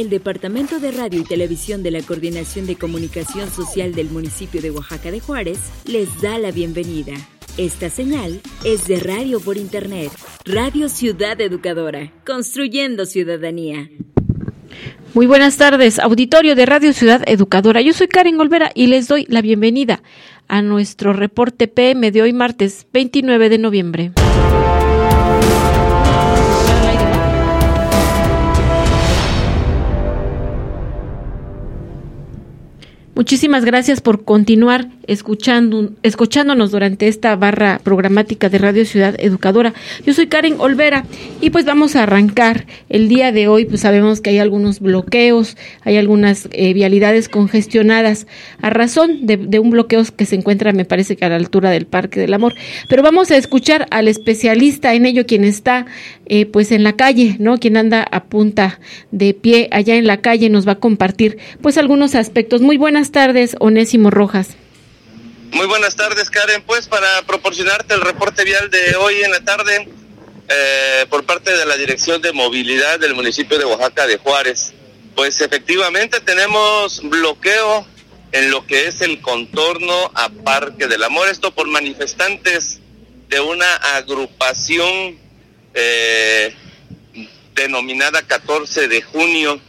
El 0.00 0.08
Departamento 0.08 0.80
de 0.80 0.92
Radio 0.92 1.20
y 1.20 1.24
Televisión 1.24 1.82
de 1.82 1.90
la 1.90 2.00
Coordinación 2.00 2.66
de 2.66 2.76
Comunicación 2.76 3.50
Social 3.50 3.94
del 3.94 4.08
municipio 4.08 4.62
de 4.62 4.70
Oaxaca 4.70 5.10
de 5.10 5.20
Juárez 5.20 5.58
les 5.84 6.22
da 6.22 6.38
la 6.38 6.52
bienvenida. 6.52 7.12
Esta 7.58 7.90
señal 7.90 8.40
es 8.64 8.86
de 8.86 8.98
radio 8.98 9.40
por 9.40 9.58
Internet, 9.58 10.10
Radio 10.46 10.88
Ciudad 10.88 11.38
Educadora, 11.38 12.14
construyendo 12.24 13.04
ciudadanía. 13.04 13.90
Muy 15.12 15.26
buenas 15.26 15.58
tardes, 15.58 15.98
auditorio 15.98 16.54
de 16.54 16.64
Radio 16.64 16.94
Ciudad 16.94 17.22
Educadora. 17.26 17.82
Yo 17.82 17.92
soy 17.92 18.08
Karen 18.08 18.40
Olvera 18.40 18.72
y 18.74 18.86
les 18.86 19.06
doy 19.06 19.26
la 19.28 19.42
bienvenida 19.42 20.02
a 20.48 20.62
nuestro 20.62 21.12
reporte 21.12 21.68
PM 21.68 22.10
de 22.10 22.22
hoy 22.22 22.32
martes 22.32 22.86
29 22.90 23.50
de 23.50 23.58
noviembre. 23.58 24.12
Muchísimas 33.20 33.66
gracias 33.66 34.00
por 34.00 34.24
continuar 34.24 34.88
escuchando, 35.06 35.90
escuchándonos 36.02 36.70
durante 36.70 37.06
esta 37.06 37.36
barra 37.36 37.78
programática 37.84 38.48
de 38.48 38.56
Radio 38.56 38.86
Ciudad 38.86 39.14
Educadora. 39.18 39.74
Yo 40.06 40.14
soy 40.14 40.28
Karen 40.28 40.54
Olvera 40.58 41.04
y 41.42 41.50
pues 41.50 41.66
vamos 41.66 41.96
a 41.96 42.04
arrancar 42.04 42.64
el 42.88 43.10
día 43.10 43.30
de 43.30 43.46
hoy. 43.46 43.66
Pues 43.66 43.82
sabemos 43.82 44.22
que 44.22 44.30
hay 44.30 44.38
algunos 44.38 44.80
bloqueos, 44.80 45.58
hay 45.82 45.98
algunas 45.98 46.48
eh, 46.52 46.72
vialidades 46.72 47.28
congestionadas 47.28 48.26
a 48.62 48.70
razón 48.70 49.26
de, 49.26 49.58
un 49.58 49.68
bloqueo 49.68 50.02
que 50.16 50.24
se 50.24 50.36
encuentra, 50.36 50.72
me 50.72 50.86
parece 50.86 51.16
que 51.16 51.26
a 51.26 51.28
la 51.28 51.36
altura 51.36 51.70
del 51.70 51.84
Parque 51.84 52.20
del 52.20 52.32
Amor. 52.32 52.54
Pero 52.88 53.02
vamos 53.02 53.30
a 53.30 53.36
escuchar 53.36 53.86
al 53.90 54.08
especialista 54.08 54.94
en 54.94 55.04
ello, 55.04 55.26
quien 55.26 55.44
está 55.44 55.84
eh, 56.32 56.46
pues 56.46 56.70
en 56.70 56.84
la 56.84 56.94
calle, 56.94 57.34
¿no? 57.40 57.58
Quien 57.58 57.76
anda 57.76 58.06
a 58.08 58.22
punta 58.22 58.78
de 59.10 59.34
pie 59.34 59.68
allá 59.72 59.96
en 59.96 60.06
la 60.06 60.20
calle 60.20 60.48
nos 60.48 60.66
va 60.66 60.72
a 60.72 60.78
compartir 60.78 61.38
pues 61.60 61.76
algunos 61.76 62.14
aspectos. 62.14 62.60
Muy 62.60 62.76
buenas 62.76 63.10
tardes, 63.10 63.56
Onésimo 63.58 64.10
Rojas. 64.10 64.50
Muy 65.50 65.66
buenas 65.66 65.96
tardes, 65.96 66.30
Karen. 66.30 66.62
Pues 66.64 66.86
para 66.86 67.08
proporcionarte 67.26 67.94
el 67.94 68.00
reporte 68.02 68.44
vial 68.44 68.70
de 68.70 68.94
hoy 68.94 69.22
en 69.24 69.32
la 69.32 69.40
tarde 69.40 69.88
eh, 70.48 71.06
por 71.10 71.26
parte 71.26 71.52
de 71.56 71.66
la 71.66 71.76
Dirección 71.76 72.22
de 72.22 72.32
Movilidad 72.32 73.00
del 73.00 73.16
municipio 73.16 73.58
de 73.58 73.64
Oaxaca 73.64 74.06
de 74.06 74.18
Juárez. 74.18 74.72
Pues 75.16 75.40
efectivamente 75.40 76.20
tenemos 76.20 77.00
bloqueo 77.02 77.84
en 78.30 78.52
lo 78.52 78.64
que 78.68 78.86
es 78.86 79.00
el 79.00 79.20
contorno 79.20 80.12
a 80.14 80.28
Parque 80.28 80.86
del 80.86 81.02
Amor. 81.02 81.28
Esto 81.28 81.50
por 81.50 81.66
manifestantes 81.66 82.78
de 83.28 83.40
una 83.40 83.74
agrupación 83.96 85.18
eh, 85.74 86.54
denominada 87.54 88.22
14 88.22 88.88
de 88.88 89.02
junio 89.02 89.60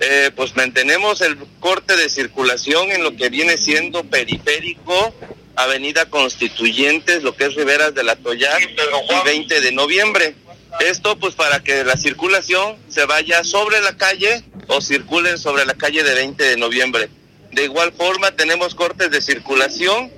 eh, 0.00 0.30
pues 0.34 0.56
mantenemos 0.56 1.20
el 1.20 1.38
corte 1.60 1.96
de 1.96 2.08
circulación 2.08 2.90
en 2.90 3.04
lo 3.04 3.16
que 3.16 3.28
viene 3.28 3.56
siendo 3.56 4.04
periférico, 4.04 5.14
Avenida 5.56 6.06
Constituyentes, 6.10 7.22
lo 7.22 7.36
que 7.36 7.44
es 7.46 7.54
Riberas 7.54 7.94
de 7.94 8.02
la 8.02 8.16
Toya 8.16 8.50
y 8.60 9.24
20 9.24 9.60
de 9.60 9.72
noviembre. 9.72 10.34
Esto 10.80 11.16
pues 11.18 11.36
para 11.36 11.60
que 11.62 11.84
la 11.84 11.96
circulación 11.96 12.76
se 12.88 13.06
vaya 13.06 13.44
sobre 13.44 13.80
la 13.80 13.96
calle 13.96 14.42
o 14.66 14.80
circulen 14.80 15.38
sobre 15.38 15.64
la 15.64 15.74
calle 15.74 16.02
de 16.02 16.14
20 16.14 16.42
de 16.42 16.56
noviembre. 16.56 17.08
De 17.52 17.64
igual 17.64 17.92
forma 17.92 18.32
tenemos 18.32 18.74
cortes 18.74 19.12
de 19.12 19.22
circulación 19.22 20.10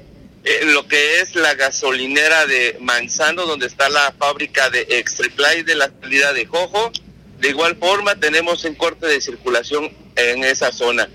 en 0.47 0.73
lo 0.73 0.87
que 0.89 1.21
es 1.21 1.35
la 1.35 1.55
gasolinera 1.55 2.47
de 2.47 2.79
Manzano, 2.81 3.47
donde 3.47 3.67
está 3.67 3.89
la 3.89 4.15
fábrica 4.19 4.71
de 4.71 4.87
Extriplay 4.89 5.63
de 5.63 5.75
la 5.75 5.91
salida 6.01 6.33
de 6.33 6.47
Jojo 6.47 6.93
de 7.41 7.51
igual 7.51 7.77
forma, 7.77 8.15
tenemos 8.17 8.65
un 8.65 8.75
corte 8.75 9.07
de 9.07 9.21
circulación 9.21 9.93
en 10.17 10.45
esa 10.45 10.73
zona. 10.73 11.09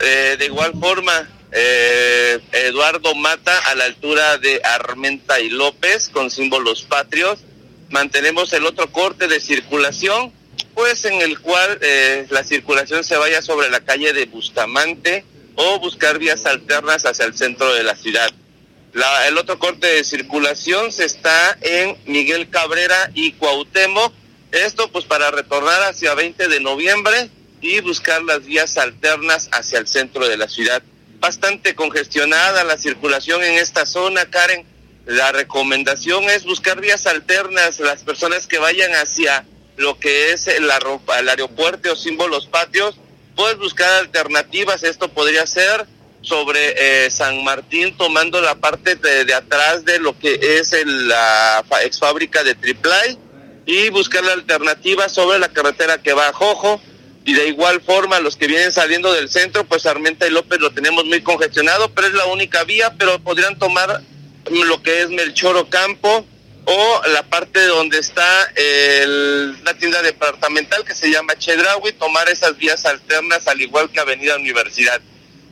Eh, 0.00 0.36
de 0.38 0.44
igual 0.44 0.72
forma, 0.78 1.28
eh, 1.52 2.38
Eduardo 2.52 3.14
Mata 3.14 3.58
a 3.70 3.74
la 3.74 3.84
altura 3.84 4.38
de 4.38 4.60
Armenta 4.62 5.40
y 5.40 5.48
López 5.48 6.10
con 6.10 6.30
símbolos 6.30 6.82
patrios. 6.82 7.40
Mantenemos 7.90 8.52
el 8.52 8.66
otro 8.66 8.90
corte 8.92 9.26
de 9.26 9.40
circulación, 9.40 10.32
pues 10.74 11.04
en 11.06 11.22
el 11.22 11.40
cual 11.40 11.78
eh, 11.80 12.26
la 12.30 12.44
circulación 12.44 13.04
se 13.04 13.16
vaya 13.16 13.40
sobre 13.40 13.70
la 13.70 13.80
calle 13.80 14.12
de 14.12 14.26
Bustamante 14.26 15.24
o 15.54 15.78
buscar 15.78 16.18
vías 16.18 16.44
alternas 16.44 17.06
hacia 17.06 17.24
el 17.24 17.34
centro 17.34 17.72
de 17.72 17.84
la 17.84 17.94
ciudad. 17.94 18.30
La, 18.94 19.28
el 19.28 19.36
otro 19.36 19.58
corte 19.58 19.86
de 19.86 20.04
circulación 20.04 20.90
se 20.92 21.04
está 21.04 21.58
en 21.60 21.96
Miguel 22.06 22.48
Cabrera 22.48 23.10
y 23.14 23.32
Cuauhtémoc 23.32 24.12
esto 24.54 24.88
pues 24.92 25.04
para 25.04 25.32
retornar 25.32 25.82
hacia 25.82 26.14
20 26.14 26.46
de 26.46 26.60
noviembre 26.60 27.28
y 27.60 27.80
buscar 27.80 28.22
las 28.22 28.44
vías 28.44 28.76
alternas 28.76 29.48
hacia 29.50 29.80
el 29.80 29.88
centro 29.88 30.28
de 30.28 30.36
la 30.36 30.48
ciudad. 30.48 30.80
Bastante 31.18 31.74
congestionada 31.74 32.62
la 32.62 32.78
circulación 32.78 33.42
en 33.42 33.54
esta 33.54 33.84
zona, 33.84 34.30
Karen. 34.30 34.64
La 35.06 35.32
recomendación 35.32 36.22
es 36.30 36.44
buscar 36.44 36.80
vías 36.80 37.06
alternas, 37.06 37.80
las 37.80 38.04
personas 38.04 38.46
que 38.46 38.58
vayan 38.58 38.92
hacia 38.92 39.44
lo 39.76 39.98
que 39.98 40.30
es 40.30 40.46
el, 40.46 40.70
el 41.18 41.28
aeropuerto 41.28 41.92
o 41.92 41.96
símbolos 41.96 42.46
patios, 42.46 42.94
puedes 43.34 43.58
buscar 43.58 43.90
alternativas. 43.94 44.84
Esto 44.84 45.08
podría 45.08 45.48
ser 45.48 45.84
sobre 46.24 47.04
eh, 47.06 47.10
San 47.10 47.44
Martín, 47.44 47.96
tomando 47.96 48.40
la 48.40 48.54
parte 48.56 48.96
de, 48.96 49.24
de, 49.24 49.34
atrás 49.34 49.84
de 49.84 49.98
lo 49.98 50.18
que 50.18 50.38
es 50.58 50.72
el, 50.72 51.08
la 51.08 51.64
ex 51.82 51.98
fábrica 51.98 52.42
de 52.42 52.54
Triplay 52.54 53.18
y 53.66 53.90
buscar 53.90 54.24
la 54.24 54.32
alternativa 54.32 55.08
sobre 55.08 55.38
la 55.38 55.48
carretera 55.48 56.02
que 56.02 56.12
va 56.12 56.28
a 56.28 56.32
Jojo 56.32 56.80
y 57.24 57.32
de 57.32 57.48
igual 57.48 57.80
forma 57.80 58.20
los 58.20 58.36
que 58.36 58.46
vienen 58.46 58.72
saliendo 58.72 59.12
del 59.12 59.28
centro, 59.28 59.64
pues 59.64 59.86
Armenta 59.86 60.26
y 60.26 60.30
López 60.30 60.60
lo 60.60 60.72
tenemos 60.72 61.04
muy 61.04 61.22
congestionado, 61.22 61.90
pero 61.90 62.08
es 62.08 62.14
la 62.14 62.26
única 62.26 62.64
vía, 62.64 62.94
pero 62.98 63.18
podrían 63.20 63.58
tomar 63.58 64.02
lo 64.50 64.82
que 64.82 65.02
es 65.02 65.08
Melchoro 65.08 65.68
Campo 65.70 66.26
o 66.66 67.02
la 67.12 67.22
parte 67.22 67.64
donde 67.66 67.98
está 67.98 68.26
el, 68.54 69.62
la 69.64 69.74
tienda 69.74 70.02
departamental 70.02 70.84
que 70.84 70.94
se 70.94 71.10
llama 71.10 71.36
Chedraui, 71.38 71.92
tomar 71.92 72.28
esas 72.28 72.56
vías 72.56 72.84
alternas 72.84 73.46
al 73.48 73.60
igual 73.60 73.90
que 73.90 74.00
Avenida 74.00 74.36
Universidad. 74.36 75.00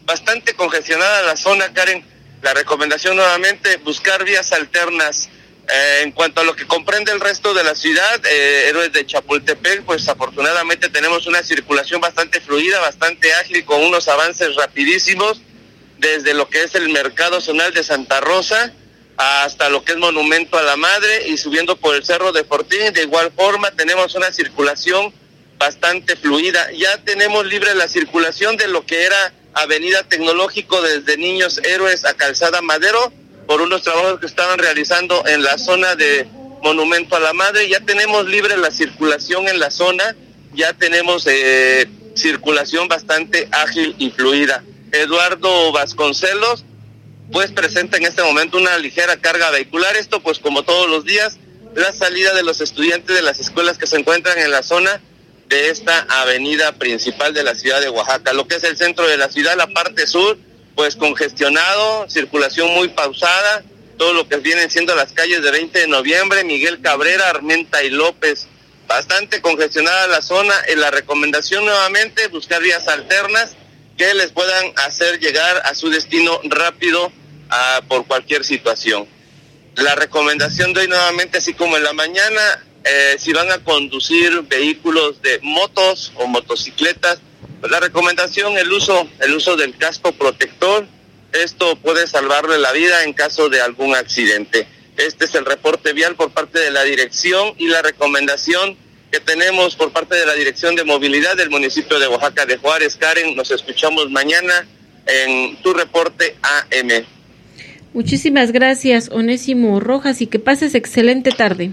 Bastante 0.05 0.55
congestionada 0.55 1.23
la 1.23 1.37
zona, 1.37 1.73
Karen. 1.73 2.05
La 2.43 2.55
recomendación 2.55 3.17
nuevamente, 3.17 3.77
buscar 3.79 4.25
vías 4.25 4.53
alternas 4.53 5.29
eh, 5.69 6.01
en 6.03 6.11
cuanto 6.11 6.41
a 6.41 6.45
lo 6.45 6.57
que 6.57 6.67
comprende 6.67 7.13
el 7.13 7.21
resto 7.21 7.55
de 7.55 7.63
la 7.63 7.77
ciudad, 7.77 8.21
eh, 8.27 8.67
Héroes 8.69 8.93
de 8.93 9.07
Chapultepec, 9.07 9.85
pues 9.85 10.09
afortunadamente 10.09 10.89
tenemos 10.89 11.27
una 11.29 11.43
circulación 11.45 12.01
bastante 12.01 12.41
fluida, 12.41 12.81
bastante 12.81 13.33
ágil, 13.35 13.65
con 13.65 13.81
unos 13.81 14.09
avances 14.09 14.57
rapidísimos, 14.57 15.41
desde 15.99 16.35
lo 16.35 16.49
que 16.49 16.65
es 16.65 16.75
el 16.75 16.89
Mercado 16.89 17.41
Zonal 17.41 17.73
de 17.73 17.85
Santa 17.85 18.21
Rosa 18.21 18.73
hasta 19.17 19.69
lo 19.69 19.85
que 19.85 19.93
es 19.93 19.99
Monumento 19.99 20.59
a 20.59 20.63
la 20.63 20.77
Madre 20.77 21.29
y 21.29 21.37
subiendo 21.37 21.77
por 21.77 21.95
el 21.95 22.05
Cerro 22.05 22.33
de 22.33 22.45
Fortín. 22.45 22.93
De 22.93 23.03
igual 23.03 23.31
forma, 23.37 23.71
tenemos 23.71 24.15
una 24.15 24.33
circulación 24.33 25.13
bastante 25.59 26.17
fluida. 26.17 26.73
Ya 26.73 26.99
tenemos 27.05 27.47
libre 27.47 27.75
la 27.75 27.87
circulación 27.87 28.57
de 28.57 28.69
lo 28.69 28.85
que 28.85 29.05
era 29.05 29.33
Avenida 29.55 30.03
Tecnológico 30.05 30.81
desde 30.83 31.17
Niños 31.17 31.61
Héroes 31.65 32.05
a 32.05 32.15
Calzada 32.15 32.63
Madero 32.63 33.13
por 33.47 33.61
unos 33.61 33.83
trabajos 33.83 34.21
que 34.21 34.27
estaban 34.27 34.59
realizando 34.59 35.27
en 35.27 35.43
la 35.43 35.59
zona 35.59 35.95
de 35.97 36.27
Monumento 36.63 37.17
a 37.17 37.21
la 37.21 37.33
Madre. 37.33 37.69
Ya 37.69 37.81
tenemos 37.81 38.27
libre 38.27 38.57
la 38.57 38.71
circulación 38.71 39.49
en 39.49 39.59
la 39.59 39.71
zona 39.71 40.17
ya 40.55 40.73
tenemos 40.75 41.27
eh, 41.27 41.89
circulación 42.15 42.89
bastante 42.89 43.49
ágil 43.53 43.95
y 43.99 44.11
fluida. 44.11 44.63
Eduardo 44.93 45.73
Vasconcelos, 45.73 46.65
pues 47.31 47.51
presenta 47.53 47.97
en 47.97 48.05
este 48.05 48.23
momento 48.23 48.59
una 48.59 48.77
ligera 48.79 49.17
carga 49.17 49.51
vehicular. 49.51 49.97
Esto, 49.97 50.23
pues 50.23 50.39
como 50.39 50.63
todos 50.63 50.91
los 50.91 51.05
días, 51.05 51.39
la 51.75 51.93
salida 51.93 52.35
de 52.35 52.43
los 52.43 52.61
estudiantes 52.61 53.17
de 53.17 53.23
las 53.23 53.41
escuelas 53.41 53.79
que 53.79 53.87
se 53.87 53.97
encuentran 53.97 54.39
en 54.39 54.51
la 54.51 54.63
zona 54.63 55.01
de 55.53 55.69
esta 55.69 56.07
avenida 56.09 56.73
principal 56.73 57.35
de 57.35 57.43
la 57.43 57.55
ciudad 57.55 57.83
de 57.83 57.91
Oaxaca. 57.91 58.33
Lo 58.33 58.49
que 58.49 58.55
es 58.55 58.65
el 58.65 58.79
centro 58.79 59.07
de 59.07 59.19
la 59.19 59.29
ciudad, 59.29 59.55
la 59.55 59.67
parte 59.67 60.07
sur, 60.07 60.39
pues 60.75 60.97
congestionado, 60.97 62.09
circulación 62.09 62.71
muy 62.71 62.89
pausada, 62.89 63.63
todo 63.99 64.15
lo 64.15 64.27
que 64.27 64.39
vienen 64.39 64.71
siendo 64.71 64.95
las 64.95 65.13
calles 65.13 65.43
de 65.43 65.51
20 65.51 65.79
de 65.81 65.89
noviembre, 65.89 66.43
Miguel 66.45 66.81
Cabrera, 66.81 67.29
Armenta 67.29 67.83
y 67.83 67.91
López. 67.91 68.47
Bastante 68.89 69.43
congestionada 69.43 70.07
la 70.07 70.23
zona. 70.23 70.55
En 70.69 70.81
la 70.81 70.91
recomendación 70.91 71.67
nuevamente, 71.67 72.29
buscar 72.29 72.63
vías 72.63 72.89
alternas 72.89 73.51
que 73.99 74.15
les 74.15 74.33
puedan 74.33 74.73
hacer 74.87 75.21
llegar 75.21 75.61
a 75.67 75.75
su 75.75 75.91
destino 75.91 76.41
rápido 76.45 77.13
a, 77.51 77.83
por 77.89 78.07
cualquier 78.07 78.43
situación. 78.43 79.07
La 79.75 79.97
recomendación 79.97 80.73
de 80.73 80.81
hoy 80.81 80.89
nuevamente, 80.89 81.39
así 81.39 81.53
como 81.53 81.77
en 81.77 81.85
la 81.85 81.93
mañana, 81.93 82.41
eh, 82.85 83.17
si 83.19 83.33
van 83.33 83.51
a 83.51 83.59
conducir 83.63 84.43
vehículos 84.43 85.23
de 85.23 85.39
motos 85.43 86.13
o 86.17 86.27
motocicletas, 86.27 87.21
pues 87.61 87.71
la 87.71 87.81
recomendación 87.81 88.59
el 88.59 88.73
uso 88.73 89.09
el 89.21 89.35
uso 89.35 89.57
del 89.57 89.77
casco 89.77 90.13
protector 90.13 90.87
esto 91.33 91.77
puede 91.77 92.07
salvarle 92.07 92.59
la 92.59 92.73
vida 92.73 93.05
en 93.05 93.15
caso 93.15 93.49
de 93.49 93.61
algún 93.61 93.95
accidente. 93.95 94.67
Este 94.99 95.25
es 95.25 95.35
el 95.35 95.47
reporte 95.47 95.95
vial 95.95 96.15
por 96.15 96.31
parte 96.31 96.59
de 96.59 96.71
la 96.71 96.85
dirección 96.85 97.55
y 97.57 97.69
la 97.69 97.81
recomendación 97.81 98.77
que 99.11 99.21
tenemos 99.21 99.75
por 99.77 99.93
parte 99.93 100.15
de 100.15 100.25
la 100.25 100.35
Dirección 100.35 100.75
de 100.75 100.85
Movilidad 100.85 101.37
del 101.37 101.51
municipio 101.51 101.99
de 101.99 102.07
Oaxaca 102.07 102.47
de 102.47 102.57
Juárez. 102.57 102.97
Karen, 102.97 103.37
nos 103.37 103.51
escuchamos 103.51 104.11
mañana 104.11 104.67
en 105.07 105.57
tu 105.63 105.75
reporte 105.75 106.37
AM. 106.43 107.05
Muchísimas 107.93 108.53
gracias, 108.53 109.11
Onésimo 109.11 109.81
Rojas, 109.81 110.23
y 110.23 110.27
que 110.27 110.39
pases 110.39 110.75
excelente 110.75 111.31
tarde. 111.31 111.73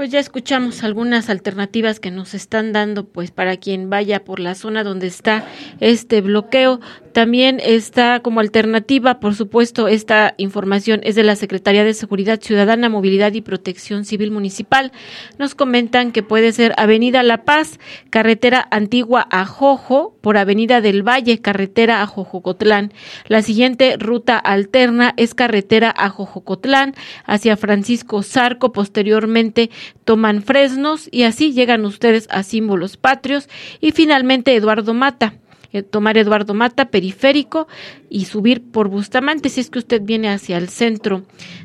Pues 0.00 0.12
ya 0.12 0.18
escuchamos 0.18 0.82
algunas 0.82 1.28
alternativas 1.28 2.00
que 2.00 2.10
nos 2.10 2.32
están 2.32 2.72
dando 2.72 3.04
pues 3.04 3.30
para 3.30 3.58
quien 3.58 3.90
vaya 3.90 4.24
por 4.24 4.40
la 4.40 4.54
zona 4.54 4.82
donde 4.82 5.06
está 5.06 5.44
este 5.78 6.22
bloqueo. 6.22 6.80
También 7.12 7.60
está 7.62 8.20
como 8.20 8.40
alternativa, 8.40 9.20
por 9.20 9.34
supuesto, 9.34 9.88
esta 9.88 10.32
información 10.38 11.00
es 11.02 11.16
de 11.16 11.24
la 11.24 11.36
Secretaría 11.36 11.84
de 11.84 11.92
Seguridad 11.92 12.40
Ciudadana, 12.40 12.88
Movilidad 12.88 13.34
y 13.34 13.42
Protección 13.42 14.06
Civil 14.06 14.30
Municipal. 14.30 14.90
Nos 15.36 15.54
comentan 15.54 16.12
que 16.12 16.22
puede 16.22 16.52
ser 16.52 16.72
Avenida 16.78 17.22
La 17.22 17.44
Paz, 17.44 17.78
carretera 18.08 18.66
antigua 18.70 19.26
a 19.30 19.44
Jojo, 19.44 20.16
por 20.20 20.38
Avenida 20.38 20.80
del 20.80 21.06
Valle, 21.06 21.40
carretera 21.40 22.00
a 22.00 22.06
Jojocotlán. 22.06 22.92
La 23.26 23.42
siguiente 23.42 23.96
ruta 23.98 24.38
alterna 24.38 25.12
es 25.16 25.34
carretera 25.34 25.92
a 25.94 26.08
Jojocotlán 26.08 26.94
hacia 27.24 27.56
Francisco 27.56 28.22
Zarco, 28.22 28.72
posteriormente 28.72 29.70
toman 30.04 30.42
Fresnos 30.42 31.08
y 31.10 31.24
así 31.24 31.52
llegan 31.52 31.84
ustedes 31.84 32.26
a 32.30 32.42
símbolos 32.42 32.96
patrios 32.96 33.48
y 33.80 33.92
finalmente 33.92 34.54
Eduardo 34.54 34.94
Mata 34.94 35.34
eh, 35.72 35.82
tomar 35.82 36.18
Eduardo 36.18 36.52
Mata, 36.52 36.86
periférico, 36.86 37.68
y 38.08 38.24
subir 38.24 38.60
por 38.60 38.88
Bustamante 38.88 39.48
si 39.48 39.60
es 39.60 39.70
que 39.70 39.78
usted 39.78 40.02
viene 40.02 40.28
hacia 40.28 40.58
el 40.58 40.68
centro 40.68 41.22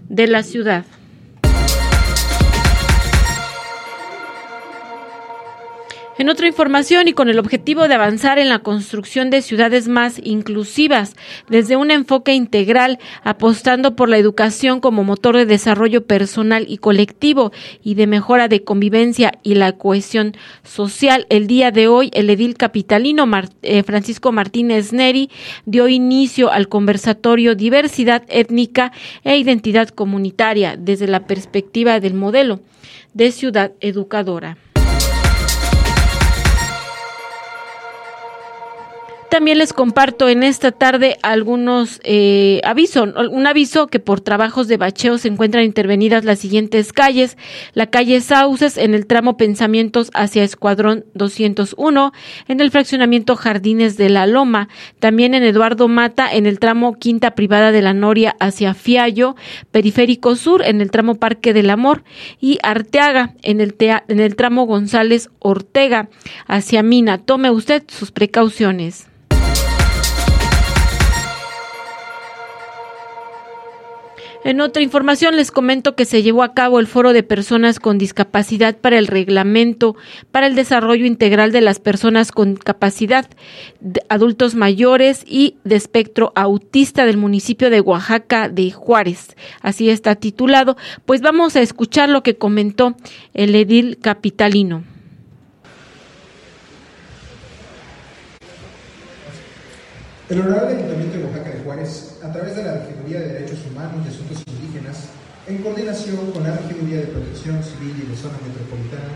de 0.10 0.28
la 0.28 0.44
ciudad. 0.44 0.86
En 6.18 6.30
otra 6.30 6.48
información 6.48 7.10
y 7.10 7.14
con 7.14 7.28
el 7.28 7.40
objetivo 7.40 7.90
de 7.90 7.94
avanzar 7.94 8.40
en 8.40 8.48
la 8.48 8.60
construcción 8.60 9.30
de 9.30 9.42
ciudades 9.42 9.90
más 9.90 10.18
inclusivas 10.24 11.14
desde 11.50 11.76
un 11.76 11.92
enfoque 11.92 12.34
integral, 12.34 13.00
apostando 13.26 13.98
por 13.98 14.08
la 14.08 14.18
educación 14.18 14.80
como 14.80 15.04
motor 15.04 15.36
de 15.36 15.46
desarrollo 15.46 16.06
personal 16.06 16.68
y 16.70 16.78
colectivo 16.78 17.52
y 17.84 17.96
de 17.96 18.08
mejora 18.08 18.48
de 18.48 18.64
convivencia 18.64 19.34
y 19.44 19.56
la 19.56 19.74
cohesión 19.74 20.38
social, 20.64 21.28
el 21.30 21.48
día 21.48 21.72
de 21.72 21.90
hoy 21.90 22.12
el 22.14 22.30
edil 22.30 22.56
capitalino 22.56 23.30
eh, 23.62 23.84
Francisco 23.84 24.32
Martínez 24.32 24.94
Neri 24.94 25.30
dio 25.66 25.90
inicio 25.90 26.50
al 26.50 26.70
conversatorio 26.70 27.56
Diversidad 27.56 28.24
étnica 28.30 28.94
e 29.26 29.36
identidad 29.36 29.90
comunitaria 29.90 30.78
desde 30.78 31.08
la 31.08 31.28
perspectiva 31.28 32.00
del 32.00 32.14
modelo 32.14 32.62
de 33.14 33.34
ciudad 33.34 33.74
educadora. 33.82 34.56
También 39.36 39.58
les 39.58 39.74
comparto 39.74 40.30
en 40.30 40.44
esta 40.44 40.72
tarde 40.72 41.18
algunos 41.22 42.00
eh, 42.06 42.62
avisos. 42.64 43.10
Un 43.32 43.46
aviso 43.46 43.88
que 43.88 44.00
por 44.00 44.22
trabajos 44.22 44.70
de 44.70 44.78
bacheo 44.78 45.18
se 45.18 45.28
encuentran 45.28 45.66
intervenidas 45.66 46.24
las 46.24 46.40
siguientes 46.40 46.94
calles. 46.94 47.38
La 47.74 47.88
calle 47.88 48.22
Sauces 48.22 48.78
en 48.78 48.94
el 48.94 49.08
tramo 49.08 49.36
Pensamientos 49.36 50.10
hacia 50.14 50.46
Escuadrón 50.46 51.04
201, 51.16 52.14
en 52.48 52.62
el 52.62 52.72
fraccionamiento 52.72 53.36
Jardines 53.36 53.98
de 53.98 54.08
la 54.08 54.26
Loma. 54.26 54.70
También 55.00 55.34
en 55.34 55.44
Eduardo 55.44 55.90
Mata 55.90 56.32
en 56.32 56.46
el 56.46 56.58
tramo 56.60 56.94
Quinta 56.94 57.32
Privada 57.32 57.74
de 57.74 57.82
la 57.82 57.94
Noria 57.94 58.38
hacia 58.40 58.74
Fiallo. 58.74 59.36
Periférico 59.70 60.38
Sur 60.38 60.64
en 60.64 60.80
el 60.80 60.92
tramo 60.92 61.16
Parque 61.16 61.54
del 61.54 61.72
Amor. 61.72 62.06
Y 62.40 62.58
Arteaga 62.64 63.34
en 63.42 63.60
el, 63.60 63.76
en 63.80 64.22
el 64.22 64.38
tramo 64.38 64.66
González 64.66 65.30
Ortega 65.40 66.08
hacia 66.48 66.84
Mina. 66.84 67.18
Tome 67.18 67.52
usted 67.52 67.84
sus 67.90 68.12
precauciones. 68.12 69.10
En 74.46 74.62
otra 74.62 74.84
información 74.84 75.36
les 75.38 75.50
comento 75.50 75.96
que 75.96 76.06
se 76.06 76.22
llevó 76.22 76.44
a 76.44 76.54
cabo 76.54 76.80
el 76.80 76.86
foro 76.86 77.14
de 77.14 77.24
personas 77.24 77.80
con 77.80 77.98
discapacidad 77.98 78.78
para 78.78 79.00
el 79.00 79.08
reglamento 79.08 79.96
para 80.32 80.46
el 80.46 80.54
desarrollo 80.54 81.08
integral 81.08 81.52
de 81.52 81.62
las 81.62 81.80
personas 81.80 82.32
con 82.32 82.56
capacidad, 82.56 83.26
adultos 84.08 84.54
mayores 84.54 85.24
y 85.26 85.58
de 85.64 85.76
espectro 85.76 86.32
autista 86.36 87.08
del 87.08 87.18
municipio 87.18 87.72
de 87.72 87.82
Oaxaca 87.82 88.48
de 88.48 88.70
Juárez. 88.70 89.36
Así 89.62 89.90
está 89.90 90.14
titulado. 90.14 90.78
Pues 91.08 91.22
vamos 91.22 91.56
a 91.56 91.62
escuchar 91.62 92.10
lo 92.10 92.22
que 92.22 92.38
comentó 92.38 92.96
el 93.34 93.56
edil 93.56 93.98
capitalino. 93.98 94.84
El 100.30 100.42
Honorable 100.42 100.76
Ayuntamiento 100.76 101.18
de 101.18 101.24
Oaxaca 101.24 101.50
de 101.50 101.64
Juárez, 101.64 102.15
a 102.26 102.32
través 102.32 102.56
de 102.56 102.64
la 102.64 102.74
Regiduría 102.74 103.20
de 103.20 103.34
Derechos 103.34 103.60
Humanos 103.70 104.02
y 104.04 104.10
Asuntos 104.10 104.44
Indígenas, 104.48 105.10
en 105.48 105.62
coordinación 105.62 106.32
con 106.32 106.42
la 106.42 106.58
Regiduría 106.58 107.02
de 107.02 107.08
Protección 107.14 107.62
Civil 107.62 108.02
y 108.02 108.10
de 108.10 108.18
Zona 108.18 108.40
Metropolitana, 108.42 109.14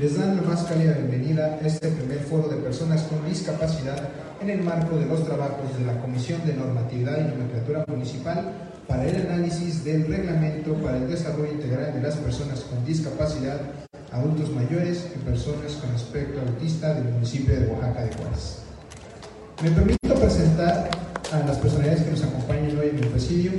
les 0.00 0.16
dan 0.16 0.36
la 0.36 0.42
más 0.42 0.64
cálida 0.64 0.92
bienvenida 0.92 1.58
a 1.60 1.66
este 1.66 1.88
primer 1.88 2.20
foro 2.20 2.48
de 2.48 2.56
personas 2.56 3.02
con 3.02 3.28
discapacidad 3.28 4.08
en 4.40 4.48
el 4.48 4.62
marco 4.62 4.96
de 4.96 5.04
los 5.04 5.24
trabajos 5.24 5.78
de 5.78 5.84
la 5.84 6.00
Comisión 6.00 6.40
de 6.46 6.54
Normatividad 6.54 7.20
y 7.20 7.28
Nomenclatura 7.28 7.84
Municipal 7.88 8.52
para 8.88 9.04
el 9.04 9.26
análisis 9.26 9.84
del 9.84 10.06
reglamento 10.06 10.74
para 10.76 10.96
el 10.96 11.08
desarrollo 11.08 11.52
integral 11.52 11.92
de 11.92 12.00
las 12.00 12.16
personas 12.16 12.60
con 12.60 12.84
discapacidad, 12.86 13.60
adultos 14.12 14.50
mayores 14.50 15.08
y 15.14 15.18
personas 15.18 15.72
con 15.72 15.94
aspecto 15.94 16.40
autista 16.40 16.94
del 16.94 17.04
municipio 17.04 17.54
de 17.54 17.66
Oaxaca 17.66 18.04
de 18.04 18.14
Juárez. 18.14 18.58
Me 19.62 19.70
permito 19.70 20.14
presentar 20.14 20.95
a 21.32 21.38
las 21.40 21.56
personalidades 21.58 22.02
que 22.04 22.10
nos 22.10 22.22
acompañan 22.22 22.78
hoy 22.78 22.88
en 22.90 22.98
el 23.02 23.08
presidio. 23.08 23.52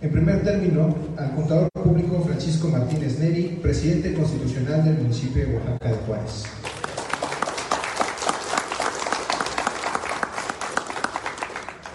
En 0.00 0.10
primer 0.10 0.42
término, 0.42 0.94
al 1.16 1.34
contador 1.34 1.70
público 1.72 2.22
Francisco 2.24 2.68
Martínez 2.68 3.18
Neri, 3.18 3.58
presidente 3.62 4.12
constitucional 4.14 4.84
del 4.84 4.98
municipio 4.98 5.46
de 5.46 5.54
Oaxaca 5.54 5.88
de 5.88 5.96
Juárez. 5.96 6.44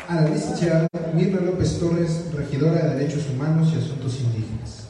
A 0.08 0.16
la 0.16 0.30
licenciada 0.30 0.88
Mirna 1.14 1.42
López 1.42 1.80
Torres, 1.80 2.26
regidora 2.34 2.88
de 2.88 2.96
Derechos 2.96 3.30
Humanos 3.30 3.74
y 3.74 3.78
Asuntos 3.78 4.20
Indígenas. 4.22 4.88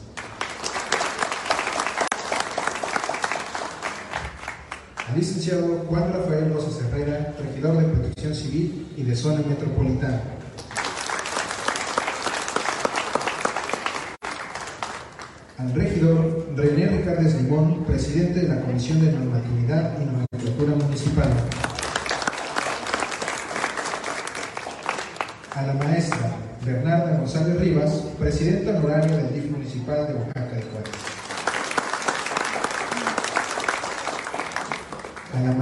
Al 5.08 5.18
licenciado 5.18 5.84
Juan 5.88 6.12
Rafael 6.12 6.52
Rosas 6.52 6.84
Herrera, 6.84 7.34
regidor 7.38 7.78
de 7.78 7.84
Protección 7.84 8.34
Civil 8.34 8.92
y 8.96 9.02
de 9.04 9.16
Zona 9.16 9.40
Metropolitana. 9.48 10.20
Al 15.56 15.74
regidor 15.74 16.48
René 16.54 16.86
Ricardo 16.88 17.22
Limón, 17.22 17.84
presidente 17.84 18.40
de 18.40 18.48
la 18.48 18.60
Comisión 18.60 19.00
de 19.04 19.12
Normatividad 19.12 19.94
y 20.00 20.04
Nomenclatura 20.04 20.74
Municipal. 20.76 21.28
A 25.54 25.62
la 25.62 25.74
maestra 25.74 26.36
Bernarda 26.64 27.16
González 27.16 27.58
Rivas, 27.58 27.92
presidenta 28.18 28.78
honoraria 28.78 29.16
del 29.16 29.34
DIF 29.34 29.50
municipal 29.50 30.06
de 30.06 30.14
Oaxaca 30.14 30.54
de 30.54 30.62
Juárez. 30.62 31.18
A 35.34 35.40
la 35.40 35.52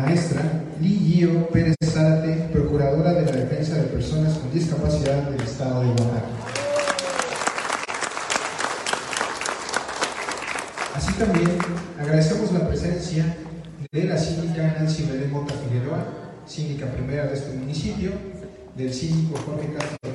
maestra 0.57 0.81
Li 0.81 0.99
Gio 0.99 1.49
Pérez 1.49 1.75
Zárate, 1.85 2.49
procuradora 2.53 3.13
de 3.15 3.27
la 3.27 3.33
defensa 3.33 3.77
de 3.77 3.85
personas 3.85 4.35
con 4.39 4.53
discapacidad 4.53 5.23
del 5.31 5.41
Estado 5.41 5.81
de 5.83 5.89
Oaxaca. 5.89 6.23
Así 10.95 11.13
también 11.15 11.59
agradecemos 11.99 12.53
la 12.53 12.69
presencia 12.69 13.37
de 13.93 14.05
la 14.05 14.19
síndica 14.19 14.77
Nancy 14.79 15.05
Belén 15.05 15.31
Mota 15.31 15.55
Figueroa, 15.55 16.05
síndica 16.47 16.87
primera 16.87 17.27
de 17.27 17.35
este 17.35 17.55
municipio, 17.55 18.13
del 18.77 18.93
síndico 18.93 19.39
Jorge 19.47 19.73
Castro 19.73 20.06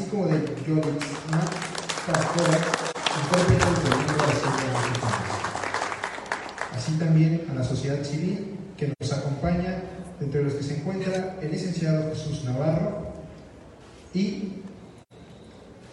así 0.00 0.08
como 0.08 0.26
de 0.26 0.38
Yolix 0.66 1.06
Pastora, 2.06 2.58
intérprete 3.20 3.64
del 3.82 3.98
Libro 4.00 4.16
de 4.16 4.32
Mexicana. 4.32 5.20
Así 6.74 6.92
también 6.92 7.46
a 7.50 7.54
la 7.54 7.64
sociedad 7.64 8.02
civil 8.02 8.56
que 8.76 8.92
nos 8.98 9.12
acompaña, 9.12 9.82
entre 10.20 10.42
los 10.42 10.54
que 10.54 10.62
se 10.62 10.76
encuentra 10.76 11.36
el 11.42 11.50
licenciado 11.50 12.10
Jesús 12.10 12.44
Navarro 12.44 13.08
y 14.14 14.52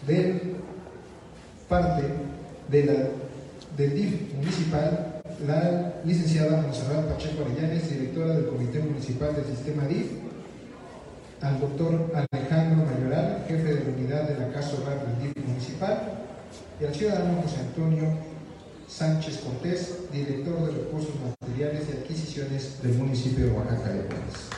de 0.06 0.54
parte 1.68 2.04
de 2.70 2.84
la, 2.84 2.94
del 3.76 3.94
DIF 3.94 4.34
municipal, 4.34 5.20
la 5.46 5.94
licenciada 6.04 6.62
Monserrat 6.62 7.04
Pacheco 7.06 7.44
Arellanes, 7.44 7.90
directora 7.90 8.34
del 8.34 8.46
Comité 8.46 8.80
Municipal 8.80 9.34
del 9.34 9.44
Sistema 9.44 9.86
DIF, 9.86 10.06
al 11.40 11.60
doctor 11.60 12.12
Alejandro 12.14 12.84
Mayoral, 12.84 13.44
jefe 13.46 13.62
de 13.62 13.74
la 13.74 13.80
del 14.52 15.34
DIF 15.34 15.46
municipal, 15.46 16.24
y 16.80 16.84
al 16.84 16.94
ciudadano 16.94 17.42
José 17.42 17.60
Antonio 17.60 18.08
Sánchez 18.88 19.38
Cortés, 19.38 20.10
director 20.10 20.66
de 20.66 20.84
Recursos 20.84 21.12
Materiales 21.40 21.84
y 21.88 21.92
Adquisiciones 21.98 22.82
del 22.82 22.94
municipio 22.94 23.46
de 23.46 23.52
Oaxaca 23.52 23.90
de 23.90 24.02
Juárez. 24.02 24.48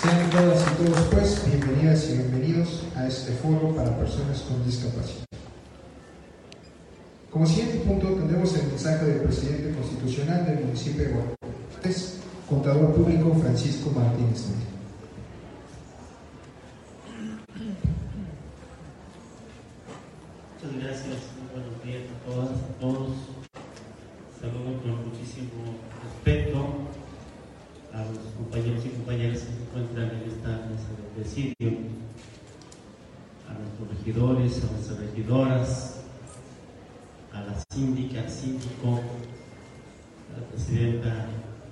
Sean 0.00 0.30
todas 0.30 0.62
y 0.62 0.84
todos, 0.84 1.06
pues, 1.12 1.44
bienvenidas 1.44 2.08
y 2.08 2.12
bienvenidos 2.14 2.84
a 2.96 3.06
este 3.06 3.32
foro 3.32 3.74
para 3.76 3.96
personas 3.98 4.40
con 4.40 4.64
discapacidad. 4.64 5.26
Como 7.30 7.46
siguiente 7.46 7.78
punto 7.80 8.08
tendremos 8.08 8.54
el 8.56 8.68
mensaje 8.68 9.04
del 9.04 9.20
presidente 9.20 9.74
constitucional 9.78 10.46
del 10.46 10.64
municipio 10.64 11.04
de 11.04 11.12
Oaxaca, 11.12 11.36
contador 12.48 12.94
público 12.94 13.34
Francisco 13.34 13.90
Martínez. 13.90 14.46
Muchas 20.62 20.82
gracias, 20.82 21.16
muy 21.38 21.48
buenos 21.54 21.79
a 21.96 22.30
todas, 22.30 22.50
a 22.50 22.80
todos. 22.80 23.10
Saludo 24.40 24.80
con 24.80 25.10
muchísimo 25.10 25.74
respeto 26.02 26.58
a 27.92 28.04
los 28.04 28.32
compañeros 28.36 28.86
y 28.86 28.88
compañeras 28.90 29.40
que 29.40 29.46
se 29.46 29.62
encuentran 29.62 30.10
en 30.10 30.30
esta 30.30 30.48
mesa 30.70 30.90
de 30.96 31.20
presidio, 31.20 31.78
a 33.48 33.54
nuestros 33.54 33.98
regidores, 33.98 34.64
a 34.64 34.72
nuestras 34.72 34.98
regidoras, 35.00 36.00
a 37.32 37.40
la 37.42 37.64
síndica, 37.72 38.20
al 38.20 38.30
síndico, 38.30 39.00
a 40.30 40.40
la 40.40 40.46
presidenta 40.46 41.26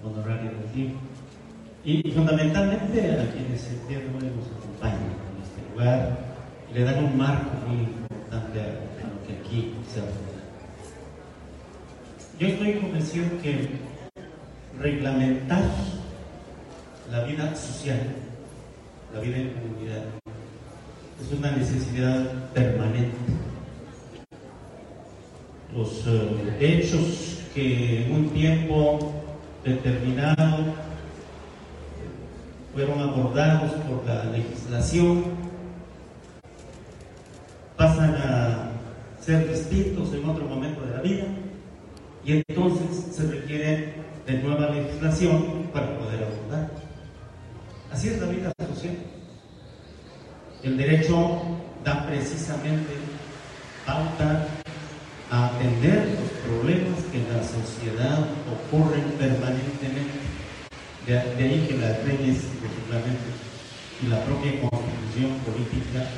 honoraria 0.04 0.50
del 0.50 0.72
DIF 0.74 0.92
y 1.84 2.10
fundamentalmente 2.10 3.12
a 3.12 3.30
quienes 3.32 3.68
el 3.68 3.88
día 3.88 3.98
de 4.00 4.04
nos 4.06 4.46
acompañan 4.58 5.14
en 5.14 5.42
este 5.42 5.72
lugar 5.72 6.18
le 6.74 6.84
dan 6.84 7.04
un 7.04 7.16
marco 7.16 7.50
muy 7.66 7.84
importante 7.84 8.60
a, 8.60 8.97
Yo 12.38 12.46
estoy 12.48 12.74
convencido 12.74 13.26
que 13.42 13.70
reglamentar 14.78 15.62
la 17.10 17.24
vida 17.24 17.54
social, 17.56 17.98
la 19.14 19.20
vida 19.20 19.38
en 19.38 19.50
comunidad, 19.50 20.04
es 21.20 21.38
una 21.38 21.52
necesidad 21.52 22.50
permanente. 22.52 23.16
Los 25.74 26.04
eh, 26.06 26.56
hechos 26.60 27.38
que 27.54 28.04
en 28.04 28.12
un 28.12 28.30
tiempo 28.30 29.12
determinado 29.64 30.74
fueron 32.74 33.00
abordados 33.00 33.72
por 33.72 34.04
la 34.06 34.24
legislación 34.24 35.48
pasan 37.78 38.12
a 38.16 38.27
ser 39.28 39.46
distintos 39.46 40.10
en 40.14 40.26
otro 40.26 40.46
momento 40.46 40.80
de 40.86 40.96
la 40.96 41.02
vida 41.02 41.24
y 42.24 42.42
entonces 42.48 43.14
se 43.14 43.26
requiere 43.26 43.92
de 44.26 44.38
nueva 44.42 44.70
legislación 44.70 45.68
para 45.70 45.98
poder 45.98 46.24
abordar. 46.24 46.70
Así 47.92 48.08
es 48.08 48.18
la 48.22 48.26
vida 48.28 48.50
social. 48.74 48.96
El 50.62 50.78
derecho 50.78 51.42
da 51.84 52.06
precisamente 52.06 52.94
pauta 53.84 54.48
a 55.30 55.48
atender 55.48 56.08
los 56.08 56.30
problemas 56.48 56.98
que 57.12 57.18
en 57.18 57.28
la 57.28 57.44
sociedad 57.44 58.20
ocurren 58.50 59.04
permanentemente. 59.18 60.24
De, 61.06 61.18
ahí 61.18 61.66
que 61.68 61.76
las 61.76 62.02
leyes, 62.06 62.44
y 64.02 64.06
la 64.06 64.24
propia 64.24 64.52
constitución 64.62 65.36
política 65.44 66.08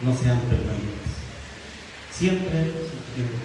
no 0.00 0.12
sean 0.16 0.40
permanentes. 0.40 0.87
Siempre 2.18 2.50
sucediendo. 2.50 3.38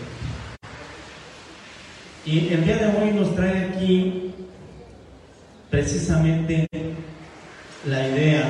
Y 2.26 2.54
el 2.56 2.66
día 2.66 2.78
de 2.78 2.86
hoy 2.88 3.12
nos 3.12 3.36
trae 3.36 3.66
aquí 3.70 4.34
precisamente 5.70 6.68
la 7.86 8.08
idea 8.08 8.50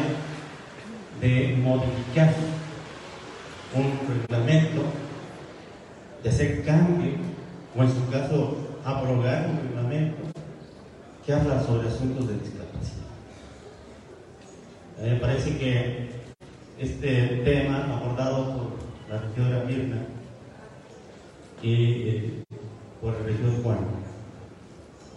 de 1.20 1.58
modificar 1.62 2.34
un 3.74 4.00
reglamento, 4.08 4.84
de 6.24 6.30
hacer 6.30 6.64
cambio, 6.64 7.16
o 7.76 7.84
en 7.84 7.90
su 7.90 8.10
caso 8.10 8.58
abrogar 8.86 9.50
un 9.50 9.68
reglamento 9.68 10.24
que 11.26 11.34
habla 11.34 11.62
sobre 11.64 11.90
asuntos 11.90 12.30
de 12.30 12.36
discapacidad. 12.36 13.08
A 15.00 15.02
mí 15.04 15.10
me 15.10 15.16
parece 15.18 15.58
que 15.58 16.12
este 16.80 17.42
tema 17.44 17.98
abordado 17.98 18.58
por 18.58 18.83
la 19.20 19.64
Mirna 19.66 19.98
y 21.62 21.74
eh, 21.74 22.44
por 23.02 23.16
el 23.16 23.24
regidor 23.26 23.62
Juan 23.64 23.78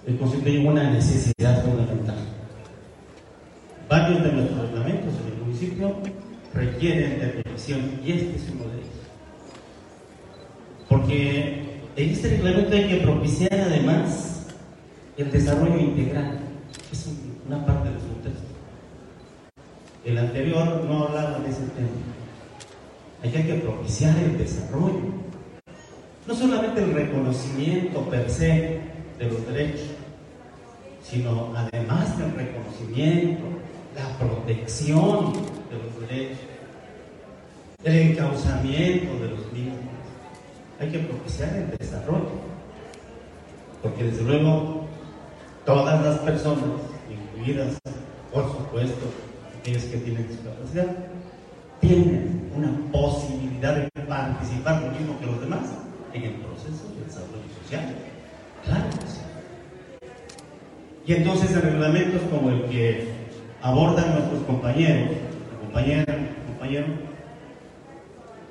eh, 0.06 0.16
constituye 0.18 0.66
una 0.66 0.90
necesidad 0.90 1.64
fundamental. 1.64 2.16
Varios 3.88 4.22
de 4.22 4.32
nuestros 4.32 4.60
reglamentos 4.60 5.14
en 5.24 5.32
el 5.32 5.38
municipio 5.44 5.96
requieren 6.54 7.18
de 7.20 7.42
revisión 7.42 7.80
y 8.04 8.12
este 8.12 8.36
es 8.36 8.50
uno 8.50 8.64
de 8.64 8.76
ellos. 8.78 8.86
Porque 10.88 11.80
en 11.96 12.10
este 12.10 12.28
reglamento 12.30 12.72
hay 12.76 12.88
que 12.88 12.96
propiciar 12.98 13.54
además 13.54 14.46
el 15.16 15.30
desarrollo 15.30 15.78
integral. 15.78 16.38
Es 16.92 17.06
un- 17.06 17.36
una 17.46 17.64
parte 17.64 17.88
de 17.90 17.96
su 18.00 18.06
texto. 18.22 18.44
El 20.04 20.18
anterior 20.18 20.84
no 20.84 21.04
hablaba 21.04 21.38
de 21.40 21.48
ese 21.50 21.62
tema. 21.74 21.88
Hay 23.22 23.30
que 23.30 23.54
propiciar 23.54 24.16
el 24.18 24.38
desarrollo. 24.38 25.00
No 26.26 26.34
solamente 26.34 26.82
el 26.82 26.92
reconocimiento 26.92 28.00
per 28.10 28.28
se 28.28 28.80
de 29.18 29.30
los 29.30 29.46
derechos, 29.46 29.86
sino 31.02 31.54
además 31.56 32.18
del 32.18 32.32
reconocimiento, 32.32 33.44
la 33.94 34.18
protección 34.18 35.32
de 35.32 35.78
los 35.78 36.08
derechos, 36.08 36.38
el 37.84 38.10
encauzamiento 38.10 39.18
de 39.22 39.30
los 39.30 39.52
mismos. 39.52 39.78
Hay 40.80 40.90
que 40.90 40.98
propiciar 40.98 41.54
el 41.56 41.76
desarrollo, 41.78 42.32
porque 43.82 44.04
desde 44.04 44.22
luego 44.24 44.84
todas 45.64 46.04
las 46.04 46.18
personas, 46.18 46.64
incluidas, 47.08 47.78
por 48.32 48.44
supuesto, 48.52 49.06
aquellas 49.60 49.84
que 49.84 49.96
tienen 49.98 50.28
discapacidad, 50.28 50.86
tienen 51.80 52.50
una 52.54 52.70
posibilidad 52.92 53.76
de 53.76 53.90
participar 54.02 54.82
lo 54.82 54.90
mismo 54.92 55.18
que 55.18 55.26
los 55.26 55.40
demás 55.40 55.62
en 56.12 56.22
el 56.22 56.32
proceso 56.34 56.88
de 56.96 57.04
desarrollo 57.04 57.48
social. 57.62 57.94
Claro 58.64 58.84
que 58.90 59.06
sí. 59.06 59.20
Y 61.06 61.12
entonces 61.12 61.52
en 61.52 61.62
reglamentos 61.62 62.22
como 62.30 62.50
el 62.50 62.64
que 62.64 63.08
abordan 63.62 64.14
nuestros 64.14 64.42
compañeros, 64.44 65.16
compañera, 65.60 66.04
compañero, 66.46 66.86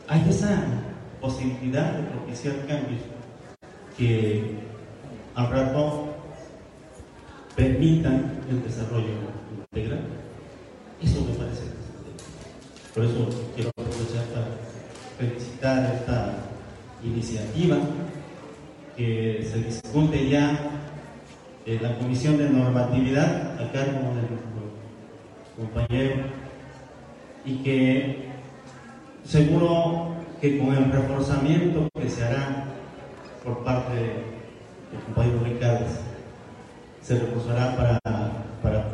hay 0.08 0.30
esa 0.30 0.64
posibilidad 1.20 1.94
de 1.94 2.04
propiciar 2.04 2.56
cambios 2.68 3.02
que 3.98 4.56
al 5.34 5.50
rato 5.50 6.16
permitan 7.56 8.40
el 8.50 8.64
desarrollo 8.64 9.08
integral. 9.72 10.02
Eso 11.02 11.26
me 11.26 11.34
parece 11.34 11.75
Por 12.96 13.04
eso 13.04 13.28
quiero 13.54 13.72
aprovechar 13.72 14.24
para 14.28 14.48
felicitar 15.20 15.96
esta 15.96 16.34
iniciativa 17.04 17.76
que 18.96 19.46
se 19.52 19.58
discute 19.64 20.30
ya 20.30 20.58
en 21.66 21.84
la 21.84 21.98
Comisión 21.98 22.38
de 22.38 22.50
Normatividad 22.50 23.62
a 23.62 23.70
cargo 23.74 24.00
de 24.00 24.22
nuestro 24.22 24.64
compañero 25.58 26.16
y 27.44 27.58
que 27.58 28.30
seguro 29.26 30.16
que 30.40 30.58
con 30.58 30.74
el 30.74 30.90
reforzamiento 30.90 31.90
que 32.00 32.10
se 32.10 32.24
hará 32.24 32.64
por 33.44 33.62
parte 33.66 33.94
del 33.94 35.02
compañero 35.06 35.42
Ricardo 35.44 35.86
se 37.02 37.20
reforzará 37.20 37.76
para, 37.76 38.00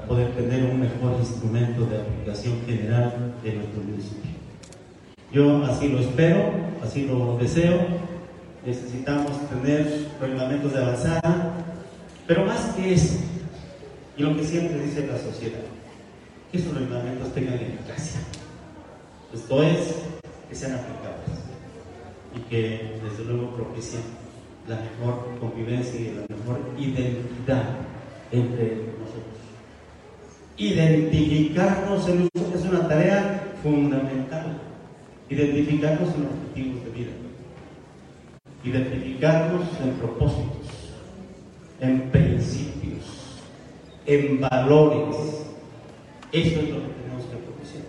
poder 0.08 0.32
tener 0.32 0.66
un 0.66 0.82
mejor 0.82 1.20
instrumento 1.20 1.86
general 2.66 3.36
de 3.44 3.54
nuestro 3.54 3.84
municipio. 3.84 4.32
Yo 5.32 5.64
así 5.66 5.90
lo 5.90 6.00
espero, 6.00 6.52
así 6.84 7.06
lo 7.06 7.38
deseo. 7.38 7.80
Necesitamos 8.66 9.32
tener 9.50 10.08
reglamentos 10.20 10.74
de 10.74 10.80
avanzada, 10.80 11.54
pero 12.28 12.46
más 12.46 12.76
que 12.76 12.94
eso, 12.94 13.18
y 14.18 14.22
lo 14.22 14.36
que 14.36 14.44
siempre 14.44 14.82
dice 14.84 15.08
la 15.08 15.18
sociedad, 15.18 15.62
que 16.52 16.58
esos 16.58 16.74
reglamentos 16.74 17.34
tengan 17.34 17.56
eficacia. 17.56 18.22
Esto 19.34 19.64
es, 19.64 19.96
que 20.50 20.56
sean 20.56 20.74
aplicables 20.74 21.40
y 22.36 22.40
que 22.50 23.00
desde 23.04 23.24
luego 23.24 23.56
propicien 23.56 24.02
la 24.68 24.76
mejor 24.76 25.40
convivencia 25.40 26.00
y 26.00 26.14
la 26.14 26.36
mejor 26.36 26.60
identidad 26.78 27.64
entre 28.32 28.66
nosotros. 29.00 29.51
Identificarnos 30.62 32.08
es 32.08 32.66
una 32.70 32.88
tarea 32.88 33.52
fundamental. 33.64 34.60
Identificarnos 35.28 36.10
en 36.10 36.28
objetivos 36.28 36.86
de 36.86 36.92
vida. 36.92 37.12
Identificarnos 38.64 39.64
en 39.84 39.94
propósitos, 39.94 40.68
en 41.80 42.12
principios, 42.12 43.40
en 44.06 44.40
valores. 44.40 45.16
Eso 46.32 46.60
es 46.60 46.70
lo 46.70 46.78
que 46.78 46.94
tenemos 46.94 47.26
que 47.26 47.38
propiciar. 47.38 47.84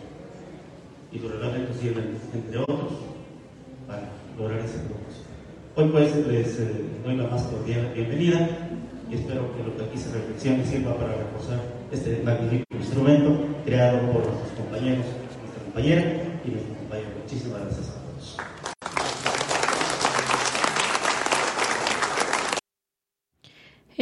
Y 1.12 1.18
los 1.18 1.30
reglamentos 1.30 1.76
sirven, 1.76 2.16
entre 2.32 2.58
otros, 2.58 2.92
para 3.86 4.08
lograr 4.38 4.60
ese 4.60 4.78
propósito. 4.78 5.28
Hoy 5.76 5.88
pues 5.90 6.26
les 6.26 6.58
eh, 6.58 6.84
doy 7.04 7.16
la 7.16 7.26
más 7.26 7.42
cordial 7.42 7.92
bienvenida 7.94 8.48
y 9.10 9.16
espero 9.16 9.54
que 9.54 9.62
lo 9.62 9.76
que 9.76 9.84
aquí 9.84 9.98
se 9.98 10.10
reflexione 10.10 10.64
sirva 10.64 10.96
para 10.96 11.16
reforzar 11.16 11.81
este 11.92 12.22
magnífico 12.22 12.64
instrumento 12.74 13.46
creado 13.64 13.98
por 14.12 14.26
nuestros 14.26 14.52
compañeros, 14.56 15.04
nuestra 15.40 15.62
compañera 15.64 16.40
y 16.44 16.50
nuestro 16.50 16.74
compañero. 16.74 17.10
Muchísimas 17.22 17.60
gracias 17.60 17.88
a 17.90 17.92
todos. 17.92 18.36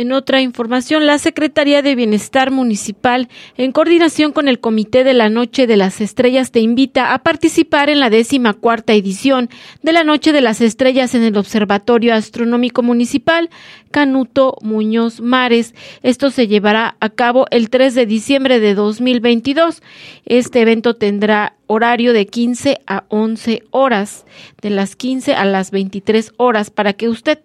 En 0.00 0.12
otra 0.12 0.40
información, 0.40 1.04
la 1.04 1.18
Secretaría 1.18 1.82
de 1.82 1.94
Bienestar 1.94 2.50
Municipal, 2.50 3.28
en 3.58 3.70
coordinación 3.70 4.32
con 4.32 4.48
el 4.48 4.58
Comité 4.58 5.04
de 5.04 5.12
la 5.12 5.28
Noche 5.28 5.66
de 5.66 5.76
las 5.76 6.00
Estrellas, 6.00 6.52
te 6.52 6.60
invita 6.60 7.12
a 7.12 7.18
participar 7.18 7.90
en 7.90 8.00
la 8.00 8.08
décima 8.08 8.54
cuarta 8.54 8.94
edición 8.94 9.50
de 9.82 9.92
la 9.92 10.02
Noche 10.02 10.32
de 10.32 10.40
las 10.40 10.62
Estrellas 10.62 11.14
en 11.14 11.22
el 11.22 11.36
Observatorio 11.36 12.14
Astronómico 12.14 12.82
Municipal 12.82 13.50
Canuto 13.90 14.56
Muñoz 14.62 15.20
Mares. 15.20 15.74
Esto 16.02 16.30
se 16.30 16.46
llevará 16.46 16.96
a 17.00 17.10
cabo 17.10 17.44
el 17.50 17.68
3 17.68 17.94
de 17.94 18.06
diciembre 18.06 18.58
de 18.58 18.74
2022. 18.74 19.82
Este 20.24 20.62
evento 20.62 20.94
tendrá 20.94 21.56
horario 21.66 22.12
de 22.12 22.26
15 22.26 22.80
a 22.86 23.04
11 23.08 23.64
horas, 23.70 24.24
de 24.62 24.70
las 24.70 24.96
15 24.96 25.34
a 25.34 25.44
las 25.44 25.70
23 25.70 26.32
horas, 26.36 26.70
para 26.70 26.94
que 26.94 27.08
usted 27.08 27.40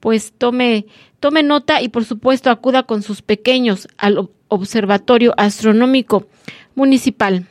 pues 0.00 0.32
tome 0.36 0.86
Tome 1.20 1.42
nota 1.42 1.82
y 1.82 1.88
por 1.88 2.04
supuesto 2.04 2.48
acuda 2.50 2.84
con 2.84 3.02
sus 3.02 3.22
pequeños 3.22 3.88
al 3.98 4.28
Observatorio 4.46 5.34
Astronómico 5.36 6.26
Municipal. 6.76 7.46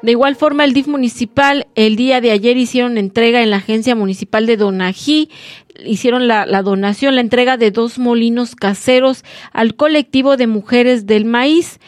De 0.00 0.10
igual 0.10 0.34
forma, 0.34 0.64
el 0.64 0.72
DIF 0.72 0.88
municipal 0.88 1.68
el 1.76 1.94
día 1.94 2.20
de 2.20 2.32
ayer 2.32 2.56
hicieron 2.56 2.98
entrega 2.98 3.42
en 3.42 3.50
la 3.50 3.58
agencia 3.58 3.94
municipal 3.94 4.46
de 4.46 4.56
Donají, 4.56 5.30
hicieron 5.84 6.26
la, 6.26 6.44
la, 6.44 6.62
donación, 6.62 7.14
la 7.14 7.20
entrega 7.20 7.56
de 7.56 7.70
dos 7.70 7.98
molinos 7.98 8.56
caseros 8.56 9.24
al 9.52 9.76
colectivo 9.76 10.36
de 10.36 10.48
mujeres 10.48 11.06
del 11.06 11.24
maíz, 11.24 11.78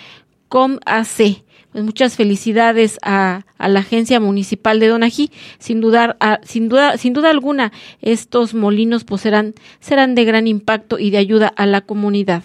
COMAC. 0.49 1.44
Pues 1.75 1.83
muchas 1.83 2.15
felicidades 2.15 3.01
a, 3.03 3.43
la 3.59 3.81
agencia 3.81 4.21
municipal 4.21 4.79
de 4.79 4.87
Donají. 4.87 5.33
Sin 5.59 5.81
dudar, 5.81 6.17
sin 6.45 6.69
duda, 6.69 6.97
sin 6.99 7.15
duda 7.15 7.31
alguna, 7.31 7.73
estos 8.01 8.55
molinos 8.55 9.03
pues 9.03 9.23
serán, 9.23 9.55
serán 9.81 10.15
de 10.15 10.25
gran 10.25 10.47
impacto 10.47 11.01
y 11.01 11.11
de 11.11 11.19
ayuda 11.19 11.49
a 11.49 11.67
la 11.67 11.81
comunidad. 11.81 12.45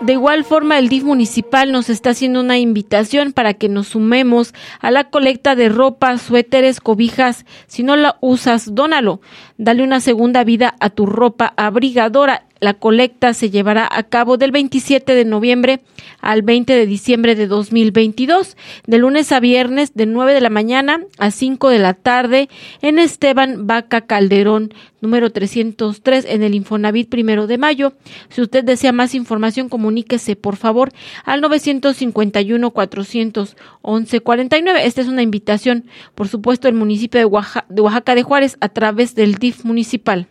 De 0.00 0.12
igual 0.12 0.44
forma, 0.44 0.78
el 0.78 0.88
DIF 0.88 1.02
municipal 1.02 1.72
nos 1.72 1.90
está 1.90 2.10
haciendo 2.10 2.38
una 2.38 2.58
invitación 2.58 3.32
para 3.32 3.54
que 3.54 3.68
nos 3.68 3.88
sumemos 3.88 4.54
a 4.78 4.92
la 4.92 5.10
colecta 5.10 5.56
de 5.56 5.70
ropa, 5.70 6.18
suéteres, 6.18 6.80
cobijas. 6.80 7.46
Si 7.66 7.82
no 7.82 7.96
la 7.96 8.16
usas, 8.20 8.76
dónalo. 8.76 9.20
Dale 9.58 9.82
una 9.82 9.98
segunda 9.98 10.44
vida 10.44 10.76
a 10.78 10.88
tu 10.88 11.04
ropa 11.04 11.52
abrigadora. 11.56 12.44
La 12.60 12.74
colecta 12.74 13.32
se 13.32 13.48
llevará 13.48 13.88
a 13.90 14.02
cabo 14.02 14.36
del 14.36 14.52
27 14.52 15.14
de 15.14 15.24
noviembre 15.24 15.80
al 16.20 16.42
20 16.42 16.74
de 16.74 16.84
diciembre 16.84 17.34
de 17.34 17.46
2022, 17.46 18.56
de 18.86 18.98
lunes 18.98 19.32
a 19.32 19.40
viernes 19.40 19.94
de 19.94 20.04
9 20.04 20.34
de 20.34 20.42
la 20.42 20.50
mañana 20.50 21.00
a 21.18 21.30
5 21.30 21.70
de 21.70 21.78
la 21.78 21.94
tarde 21.94 22.50
en 22.82 22.98
Esteban 22.98 23.66
Vaca 23.66 24.02
Calderón, 24.02 24.74
número 25.00 25.32
303 25.32 26.26
en 26.26 26.42
el 26.42 26.54
Infonavit 26.54 27.08
primero 27.08 27.46
de 27.46 27.56
mayo. 27.56 27.94
Si 28.28 28.42
usted 28.42 28.62
desea 28.62 28.92
más 28.92 29.14
información, 29.14 29.70
comuníquese 29.70 30.36
por 30.36 30.56
favor 30.56 30.92
al 31.24 31.40
951 31.40 32.70
411 32.72 34.20
49. 34.20 34.84
Esta 34.84 35.00
es 35.00 35.08
una 35.08 35.22
invitación, 35.22 35.86
por 36.14 36.28
supuesto, 36.28 36.68
del 36.68 36.74
municipio 36.74 37.20
de 37.20 37.24
Oaxaca 37.24 37.66
de, 37.70 37.80
Oaxaca 37.80 38.14
de 38.14 38.22
Juárez 38.22 38.58
a 38.60 38.68
través 38.68 39.14
del 39.14 39.36
DIF 39.36 39.64
municipal. 39.64 40.28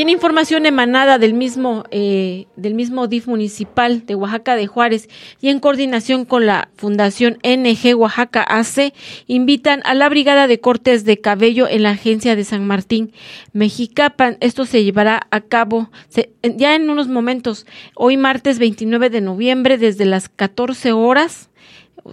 Tiene 0.00 0.12
información 0.12 0.64
emanada 0.64 1.18
del 1.18 1.34
mismo, 1.34 1.84
eh, 1.90 2.46
del 2.56 2.72
mismo 2.72 3.06
DIF 3.06 3.26
municipal 3.26 4.06
de 4.06 4.14
Oaxaca 4.14 4.56
de 4.56 4.66
Juárez 4.66 5.10
y 5.42 5.50
en 5.50 5.60
coordinación 5.60 6.24
con 6.24 6.46
la 6.46 6.70
Fundación 6.74 7.36
NG 7.42 7.94
Oaxaca 7.94 8.42
AC, 8.42 8.94
invitan 9.26 9.82
a 9.84 9.92
la 9.92 10.08
Brigada 10.08 10.46
de 10.46 10.58
Cortes 10.58 11.04
de 11.04 11.20
Cabello 11.20 11.68
en 11.68 11.82
la 11.82 11.90
agencia 11.90 12.34
de 12.34 12.44
San 12.44 12.66
Martín, 12.66 13.12
Mexicapan. 13.52 14.38
Esto 14.40 14.64
se 14.64 14.84
llevará 14.84 15.26
a 15.30 15.42
cabo 15.42 15.90
ya 16.42 16.74
en 16.74 16.88
unos 16.88 17.08
momentos, 17.08 17.66
hoy 17.94 18.16
martes 18.16 18.58
29 18.58 19.10
de 19.10 19.20
noviembre, 19.20 19.76
desde 19.76 20.06
las 20.06 20.30
14 20.30 20.92
horas 20.92 21.49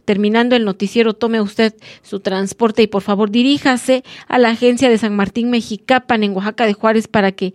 terminando 0.06 0.56
el 0.56 0.66
noticiero, 0.66 1.14
tome 1.14 1.42
usted 1.42 1.74
su 2.02 2.20
transporte 2.20 2.84
y 2.84 2.88
por 2.88 3.02
favor 3.02 3.32
diríjase 3.32 4.04
a 4.28 4.38
la 4.38 4.50
agencia 4.50 4.90
de 4.90 4.98
San 4.98 5.16
Martín 5.16 5.50
Mexicapan 5.50 6.24
en 6.24 6.36
Oaxaca 6.36 6.66
de 6.66 6.74
Juárez 6.74 7.08
para 7.08 7.32
que 7.32 7.54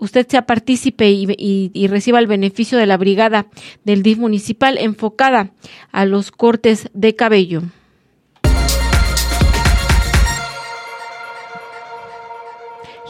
usted 0.00 0.26
sea 0.28 0.46
partícipe 0.46 1.10
y, 1.10 1.70
y, 1.72 1.86
reciba 1.88 2.18
el 2.18 2.26
beneficio 2.26 2.78
de 2.78 2.86
la 2.86 2.96
brigada 2.96 3.46
del 3.84 4.02
DIF 4.02 4.18
municipal 4.18 4.78
enfocada 4.78 5.52
a 5.92 6.06
los 6.06 6.30
cortes 6.30 6.88
de 6.94 7.14
cabello. 7.14 7.62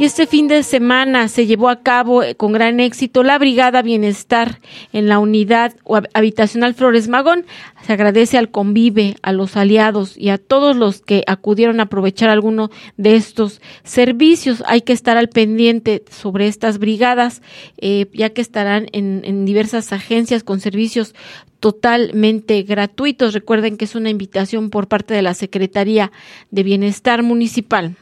Y 0.01 0.05
este 0.05 0.27
fin 0.27 0.49
de 0.49 0.63
semana 0.63 1.29
se 1.29 1.47
llevó 1.47 1.69
a 1.69 1.83
cabo 1.83 2.23
eh, 2.23 2.35
con 2.35 2.53
gran 2.53 2.81
éxito 2.81 3.23
la 3.23 3.39
Brigada 3.39 3.83
Bienestar 3.83 4.59
en 4.95 5.09
la 5.09 5.19
unidad 5.19 5.77
habitacional 6.15 6.73
Flores 6.73 7.09
Magón. 7.09 7.45
Se 7.83 7.93
agradece 7.93 8.39
al 8.39 8.51
convive, 8.51 9.17
a 9.21 9.35
los 9.35 9.59
aliados 9.59 10.17
y 10.17 10.31
a 10.31 10.39
todos 10.39 10.75
los 10.75 11.03
que 11.03 11.23
acudieron 11.27 11.81
a 11.81 11.83
aprovechar 11.83 12.31
alguno 12.31 12.71
de 12.97 13.15
estos 13.15 13.61
servicios. 13.85 14.65
Hay 14.67 14.81
que 14.81 14.95
estar 14.95 15.19
al 15.19 15.29
pendiente 15.29 16.03
sobre 16.11 16.47
estas 16.47 16.79
brigadas, 16.79 17.43
eh, 17.77 18.07
ya 18.15 18.31
que 18.31 18.41
estarán 18.41 18.87
en, 18.93 19.21
en 19.27 19.45
diversas 19.45 19.93
agencias 19.93 20.43
con 20.45 20.61
servicios 20.61 21.15
totalmente 21.61 22.63
gratuitos. 22.63 23.35
Recuerden 23.35 23.77
que 23.77 23.85
es 23.85 23.95
una 23.95 24.09
invitación 24.09 24.71
por 24.71 24.89
parte 24.89 25.13
de 25.13 25.21
la 25.21 25.35
Secretaría 25.35 26.11
de 26.51 26.63
Bienestar 26.63 27.23
Municipal. 27.23 27.97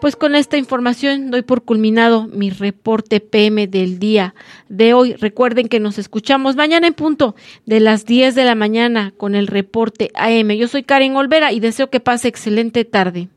Pues 0.00 0.16
con 0.16 0.34
esta 0.34 0.56
información 0.56 1.30
doy 1.30 1.42
por 1.42 1.62
culminado 1.62 2.26
mi 2.26 2.48
reporte 2.48 3.20
PM 3.20 3.66
del 3.66 3.98
día 3.98 4.34
de 4.68 4.94
hoy. 4.94 5.14
Recuerden 5.14 5.68
que 5.68 5.78
nos 5.78 5.98
escuchamos 5.98 6.56
mañana 6.56 6.86
en 6.86 6.94
punto 6.94 7.34
de 7.66 7.80
las 7.80 8.06
10 8.06 8.34
de 8.34 8.44
la 8.44 8.54
mañana 8.54 9.12
con 9.16 9.34
el 9.34 9.46
reporte 9.46 10.10
AM. 10.14 10.50
Yo 10.52 10.68
soy 10.68 10.84
Karen 10.84 11.16
Olvera 11.16 11.52
y 11.52 11.60
deseo 11.60 11.90
que 11.90 12.00
pase 12.00 12.28
excelente 12.28 12.86
tarde. 12.86 13.28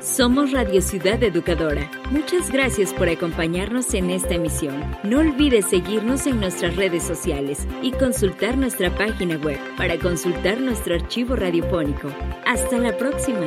Somos 0.00 0.52
Radio 0.52 0.80
Ciudad 0.80 1.22
Educadora. 1.22 1.90
Muchas 2.10 2.50
gracias 2.50 2.94
por 2.94 3.08
acompañarnos 3.08 3.92
en 3.94 4.10
esta 4.10 4.34
emisión. 4.34 4.82
No 5.02 5.18
olvides 5.18 5.66
seguirnos 5.66 6.26
en 6.26 6.40
nuestras 6.40 6.76
redes 6.76 7.02
sociales 7.02 7.66
y 7.82 7.90
consultar 7.90 8.56
nuestra 8.56 8.94
página 8.94 9.36
web 9.36 9.58
para 9.76 9.98
consultar 9.98 10.60
nuestro 10.60 10.94
archivo 10.94 11.34
radiofónico. 11.34 12.08
Hasta 12.46 12.78
la 12.78 12.96
próxima. 12.96 13.46